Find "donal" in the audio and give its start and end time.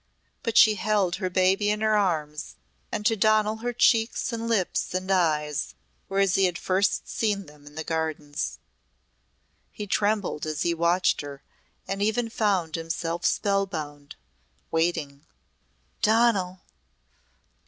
3.15-3.57, 16.01-16.61